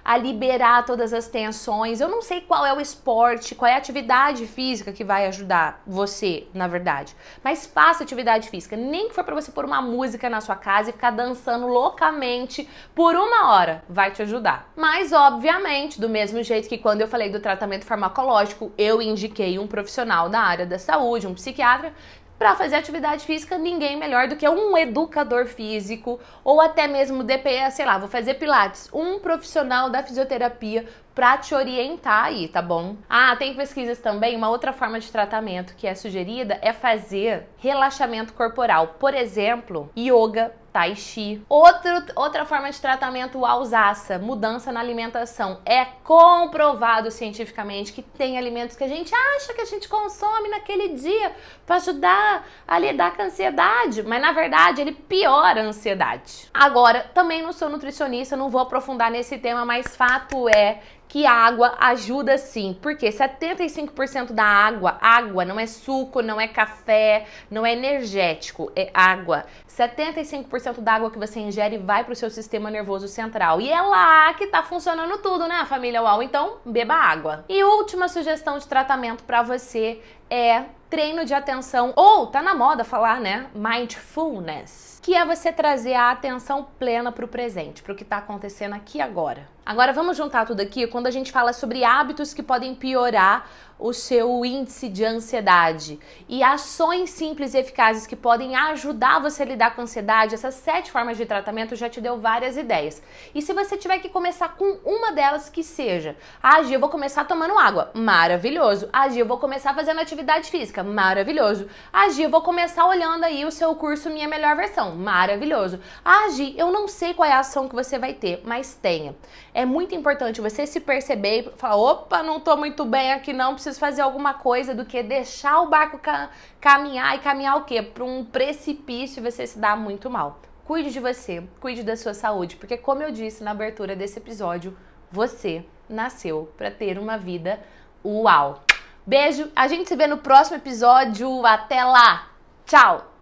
a 0.03 0.17
liberar 0.17 0.86
todas 0.86 1.13
as 1.13 1.27
tensões. 1.27 2.01
Eu 2.01 2.07
não 2.07 2.22
sei 2.22 2.41
qual 2.41 2.65
é 2.65 2.74
o 2.74 2.79
esporte, 2.79 3.55
qual 3.55 3.69
é 3.69 3.75
a 3.75 3.77
atividade 3.77 4.48
física 4.48 4.91
que 4.91 5.03
vai 5.03 5.27
ajudar 5.27 5.81
você, 5.86 6.48
na 6.53 6.67
verdade. 6.67 7.15
Mas 7.43 7.65
faça 7.65 8.03
atividade 8.03 8.50
física, 8.50 8.75
nem 8.75 9.10
que 9.10 9.15
for 9.15 9.24
para 9.24 9.36
você 9.36 9.51
pôr 9.51 9.65
uma 9.65 9.81
música 9.81 10.29
na 10.29 10.41
sua 10.41 10.55
casa 10.55 10.89
e 10.89 10.93
ficar 10.93 11.12
dançando 11.12 11.67
loucamente 11.67 12.67
por 12.93 13.15
uma 13.15 13.53
hora, 13.53 13.84
vai 13.88 14.12
te 14.12 14.22
ajudar. 14.22 14.72
Mas 14.75 15.12
obviamente, 15.12 16.00
do 16.00 16.10
mesmo 16.10 16.41
jeito 16.43 16.69
que 16.69 16.77
quando 16.77 17.01
eu 17.01 17.07
falei 17.07 17.29
do 17.29 17.39
tratamento 17.39 17.86
farmacológico, 17.86 18.72
eu 18.77 19.01
indiquei 19.01 19.57
um 19.60 19.67
profissional 19.67 20.29
da 20.29 20.39
área 20.39 20.65
da 20.65 20.79
saúde, 20.79 21.27
um 21.27 21.34
psiquiatra, 21.34 21.93
para 22.38 22.56
fazer 22.56 22.75
atividade 22.75 23.25
física, 23.25 23.58
ninguém 23.58 23.98
melhor 23.98 24.27
do 24.27 24.36
que 24.36 24.48
um 24.48 24.77
educador 24.77 25.46
físico 25.46 26.20
ou 26.44 26.60
até 26.60 26.88
mesmo 26.88 27.24
DPE, 27.24 27.72
sei 27.72 27.86
lá, 27.86 27.98
vou 27.98 28.10
fazer 28.10 28.36
pilates, 28.36 28.89
um 28.94 29.20
profissional 29.20 29.89
da 29.89 30.04
fisioterapia 30.04 30.86
para 31.13 31.38
te 31.38 31.56
orientar 31.56 32.25
aí, 32.25 32.50
tá 32.50 32.62
bom? 32.62 32.98
Ah, 33.10 33.36
tem 33.38 33.56
pesquisas 33.56 34.00
também, 34.00 34.36
uma 34.36 34.50
outra 34.50 34.74
forma 34.74 35.00
de 35.00 35.10
tratamento 35.10 35.74
que 35.75 35.88
é 35.88 35.96
sugerida 35.96 36.60
é 36.62 36.74
fazer 36.74 37.48
relaxamento 37.58 38.34
corporal, 38.34 38.96
por 39.00 39.13
exemplo, 39.13 39.89
yoga 39.98 40.51
Tai 40.75 40.94
Chi. 40.94 41.41
Outro, 41.48 41.89
outra 42.17 42.44
forma 42.44 42.70
de 42.70 42.82
tratamento, 42.82 43.46
alsaça, 43.46 44.20
mudança 44.20 44.74
na 44.74 44.82
alimentação. 44.82 45.62
É 45.65 45.86
comprovado 46.03 47.10
cientificamente 47.10 47.94
que 47.94 48.01
tem 48.01 48.38
alimentos 48.38 48.75
que 48.75 48.84
a 48.84 48.88
gente 48.89 49.15
acha 49.15 49.53
que 49.53 49.62
a 49.62 49.65
gente 49.65 49.88
consome 49.88 50.50
naquele 50.50 50.89
dia 50.89 51.32
para 51.65 51.77
ajudar 51.77 52.46
a 52.67 52.77
lidar 52.77 53.15
com 53.15 53.22
a 53.22 53.25
ansiedade, 53.25 54.03
mas 54.03 54.22
na 54.22 54.34
verdade 54.34 54.82
ele 54.82 54.91
piora 54.91 55.62
a 55.62 55.63
ansiedade. 55.63 56.50
Agora, 56.53 57.10
também 57.13 57.41
não 57.41 57.53
sou 57.53 57.70
nutricionista, 57.70 58.36
não 58.36 58.50
vou 58.50 58.60
aprofundar 58.60 59.10
nesse 59.10 59.38
tema, 59.38 59.63
mas 59.63 59.96
fato 59.96 60.50
é 60.50 60.82
que 61.07 61.25
a 61.25 61.31
água 61.31 61.75
ajuda 61.79 62.38
sim, 62.38 62.77
porque 62.81 63.09
75% 63.09 64.31
da 64.33 64.43
água, 64.43 64.97
água 65.00 65.45
não 65.45 65.59
é 65.59 65.67
suco, 65.67 66.21
não 66.21 66.39
é 66.39 66.47
café, 66.47 67.25
não 67.50 67.65
é 67.65 67.74
energético, 67.74 68.71
é 68.75 68.89
água. 68.93 69.45
75% 69.69 70.79
da 70.79 70.93
água 70.93 71.12
que 71.12 71.19
você 71.19 71.39
ingere 71.39 71.77
vai 71.77 72.03
para 72.03 72.13
o 72.13 72.15
seu 72.15 72.29
sistema 72.29 72.71
nervoso 72.71 73.07
central. 73.07 73.59
E 73.59 73.71
é 73.71 73.81
lá 73.81 74.33
que 74.33 74.47
tá 74.47 74.63
funcionando 74.63 75.17
tudo, 75.19 75.47
né, 75.47 75.65
família 75.65 76.01
UAU? 76.01 76.24
Então, 76.24 76.57
beba 76.65 76.95
água. 76.95 77.45
E 77.50 77.63
última 77.63 78.07
sugestão 78.07 78.57
de 78.57 78.67
tratamento 78.67 79.24
para 79.24 79.41
você 79.41 80.01
é 80.29 80.63
treino 80.89 81.25
de 81.25 81.33
atenção, 81.33 81.91
ou 81.95 82.27
tá 82.27 82.41
na 82.41 82.55
moda 82.55 82.83
falar, 82.83 83.19
né? 83.19 83.47
Mindfulness, 83.53 85.00
que 85.03 85.13
é 85.13 85.25
você 85.25 85.51
trazer 85.51 85.93
a 85.93 86.12
atenção 86.12 86.67
plena 86.80 87.12
para 87.12 87.25
o 87.25 87.27
presente, 87.27 87.84
para 87.84 87.91
o 87.91 87.95
que 87.95 88.03
está 88.03 88.17
acontecendo 88.17 88.73
aqui 88.73 89.01
agora. 89.01 89.55
Agora 89.65 89.91
vamos 89.91 90.15
juntar 90.15 90.45
tudo 90.45 90.62
aqui 90.62 90.86
quando 90.86 91.08
a 91.08 91.12
gente 91.12 91.32
fala 91.32 91.51
sobre 91.51 91.84
hábitos 91.84 92.36
que 92.36 92.43
podem 92.43 92.75
piorar 92.75 93.49
o 93.77 93.91
seu 93.93 94.45
índice 94.45 94.88
de 94.88 95.03
ansiedade 95.03 95.99
e 96.29 96.41
ações 96.41 97.09
simples 97.09 97.53
e 97.53 97.57
eficazes 97.57 98.07
que 98.07 98.15
podem 98.15 98.55
ajudar 98.55 99.19
você 99.19 99.43
a 99.43 99.45
lidar 99.45 99.75
com 99.75 99.81
a 99.81 99.83
ansiedade. 99.83 100.35
Essas 100.35 100.55
sete 100.55 100.91
formas 100.91 101.17
de 101.17 101.25
tratamento 101.25 101.75
já 101.75 101.89
te 101.89 101.99
deu 101.99 102.19
várias 102.19 102.57
ideias. 102.57 103.01
E 103.33 103.41
se 103.41 103.53
você 103.53 103.77
tiver 103.77 103.99
que 103.99 104.09
começar 104.09 104.55
com 104.55 104.79
uma 104.85 105.11
delas 105.11 105.49
que 105.49 105.63
seja, 105.63 106.15
ah, 106.41 106.63
Gia, 106.63 106.75
eu 106.75 106.79
vou 106.79 106.89
começar 106.89 107.25
tomando 107.25 107.57
água, 107.57 107.91
maravilhoso. 107.93 108.89
Ah, 108.93 109.09
Gia, 109.09 109.21
eu 109.21 109.27
vou 109.27 109.38
começar 109.38 109.73
fazendo 109.73 109.99
atividade 109.99 110.49
física, 110.49 110.83
maravilhoso. 110.83 111.67
Ah, 111.91 112.09
Gia, 112.09 112.25
eu 112.25 112.29
vou 112.29 112.41
começar 112.41 112.88
olhando 112.88 113.23
aí 113.23 113.45
o 113.45 113.51
seu 113.51 113.75
curso 113.75 114.09
Minha 114.09 114.27
Melhor 114.27 114.55
Versão, 114.55 114.95
maravilhoso. 114.95 115.79
Ah, 116.03 116.29
Gia, 116.29 116.57
eu 116.57 116.71
não 116.71 116.88
sei 116.88 117.13
qual 117.13 117.29
é 117.29 117.33
a 117.33 117.39
ação 117.39 117.67
que 117.67 117.75
você 117.75 117.99
vai 117.99 118.13
ter, 118.13 118.41
mas 118.45 118.73
tenha. 118.75 119.15
É 119.53 119.65
muito 119.65 119.93
importante 119.93 120.41
você 120.41 120.65
se 120.65 120.79
perceber 120.79 121.39
e 121.39 121.59
falar, 121.59 121.75
opa, 121.75 122.23
não 122.23 122.39
tô 122.39 122.55
muito 122.55 122.85
bem 122.85 123.11
aqui 123.11 123.33
não, 123.33 123.53
preciso 123.53 123.64
fazer 123.73 124.01
alguma 124.01 124.34
coisa 124.34 124.73
do 124.75 124.86
que 124.86 125.01
deixar 125.01 125.62
o 125.62 125.69
barco 125.69 125.97
ca 125.97 126.30
caminhar 126.60 127.15
e 127.15 127.19
caminhar 127.19 127.58
o 127.58 127.63
quê? 127.63 127.82
Para 127.82 128.04
um 128.04 128.23
precipício 128.23 129.23
você 129.23 129.47
se 129.47 129.58
dar 129.58 129.75
muito 129.78 130.10
mal. 130.10 130.39
Cuide 130.65 130.91
de 130.91 130.99
você, 130.99 131.43
cuide 131.60 131.84
da 131.84 131.95
sua 131.95 132.13
saúde, 132.13 132.56
porque 132.56 132.78
como 132.78 133.04
eu 133.04 133.12
disse 133.12 133.43
na 133.43 133.51
abertura 133.51 133.95
desse 133.95 134.17
episódio, 134.19 134.75
você 135.12 135.65
nasceu 135.88 136.51
para 136.58 136.71
ter 136.71 136.97
uma 136.97 137.17
vida 137.17 137.60
uau. 138.04 138.63
Beijo, 139.06 139.51
a 139.56 139.67
gente 139.67 139.88
se 139.88 139.95
vê 139.95 140.08
no 140.08 140.17
próximo 140.17 140.58
episódio. 140.58 141.45
Até 141.45 141.84
lá. 141.84 142.30
Tchau. 142.65 143.14